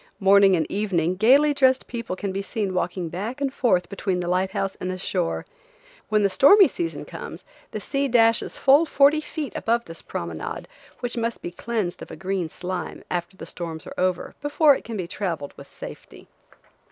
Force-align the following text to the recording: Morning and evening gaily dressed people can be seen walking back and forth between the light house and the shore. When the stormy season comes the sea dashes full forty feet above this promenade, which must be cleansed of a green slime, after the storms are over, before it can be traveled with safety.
Morning 0.19 0.55
and 0.55 0.65
evening 0.67 1.15
gaily 1.15 1.53
dressed 1.53 1.85
people 1.85 2.15
can 2.15 2.31
be 2.31 2.41
seen 2.41 2.73
walking 2.73 3.07
back 3.09 3.39
and 3.39 3.53
forth 3.53 3.87
between 3.87 4.19
the 4.19 4.27
light 4.27 4.49
house 4.49 4.75
and 4.77 4.89
the 4.89 4.97
shore. 4.97 5.45
When 6.09 6.23
the 6.23 6.27
stormy 6.31 6.67
season 6.67 7.05
comes 7.05 7.43
the 7.69 7.79
sea 7.79 8.07
dashes 8.07 8.57
full 8.57 8.87
forty 8.87 9.21
feet 9.21 9.53
above 9.55 9.85
this 9.85 10.01
promenade, 10.01 10.67
which 11.01 11.17
must 11.17 11.43
be 11.43 11.51
cleansed 11.51 12.01
of 12.01 12.09
a 12.09 12.15
green 12.15 12.49
slime, 12.49 13.03
after 13.11 13.37
the 13.37 13.45
storms 13.45 13.85
are 13.85 13.93
over, 13.95 14.33
before 14.41 14.75
it 14.75 14.83
can 14.83 14.97
be 14.97 15.07
traveled 15.07 15.53
with 15.55 15.71
safety. 15.71 16.27